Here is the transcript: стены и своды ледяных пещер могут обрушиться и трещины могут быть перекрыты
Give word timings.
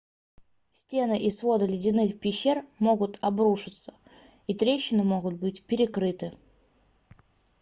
стены 0.79 1.15
и 1.27 1.29
своды 1.35 1.67
ледяных 1.71 2.15
пещер 2.19 2.63
могут 2.79 3.19
обрушиться 3.21 3.93
и 4.47 4.55
трещины 4.55 5.03
могут 5.03 5.35
быть 5.35 5.61
перекрыты 5.63 6.33